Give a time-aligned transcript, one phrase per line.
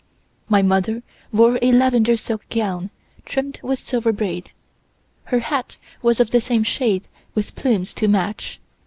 [0.49, 2.89] My mother wore a lavender silk gown,
[3.23, 4.51] trimmed with silver braid,
[5.25, 8.59] her hat was of the same shade with plumes to match.